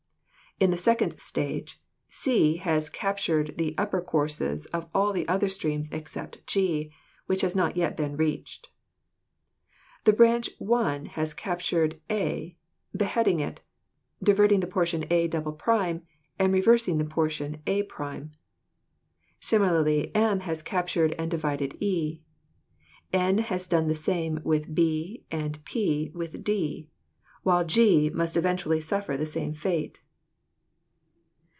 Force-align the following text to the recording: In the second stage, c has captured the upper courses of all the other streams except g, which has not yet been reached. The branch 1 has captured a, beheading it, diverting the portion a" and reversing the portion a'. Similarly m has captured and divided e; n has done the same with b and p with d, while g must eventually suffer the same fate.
In 0.59 0.69
the 0.69 0.77
second 0.77 1.19
stage, 1.19 1.81
c 2.07 2.57
has 2.57 2.87
captured 2.87 3.57
the 3.57 3.73
upper 3.79 3.99
courses 3.99 4.67
of 4.67 4.87
all 4.93 5.11
the 5.11 5.27
other 5.27 5.49
streams 5.49 5.89
except 5.91 6.45
g, 6.45 6.91
which 7.25 7.41
has 7.41 7.55
not 7.55 7.75
yet 7.75 7.97
been 7.97 8.15
reached. 8.15 8.69
The 10.03 10.13
branch 10.13 10.51
1 10.59 11.05
has 11.17 11.33
captured 11.33 11.99
a, 12.11 12.55
beheading 12.95 13.39
it, 13.39 13.61
diverting 14.21 14.59
the 14.59 14.67
portion 14.67 15.03
a" 15.09 15.27
and 16.37 16.53
reversing 16.53 16.99
the 16.99 17.05
portion 17.05 17.63
a'. 17.65 17.87
Similarly 19.39 20.13
m 20.13 20.41
has 20.41 20.61
captured 20.61 21.13
and 21.17 21.31
divided 21.31 21.75
e; 21.81 22.21
n 23.11 23.39
has 23.39 23.65
done 23.65 23.87
the 23.87 23.95
same 23.95 24.39
with 24.43 24.75
b 24.75 25.25
and 25.31 25.65
p 25.65 26.11
with 26.13 26.43
d, 26.43 26.87
while 27.41 27.65
g 27.65 28.11
must 28.11 28.37
eventually 28.37 28.79
suffer 28.79 29.17
the 29.17 29.25
same 29.25 29.55
fate. 29.55 30.01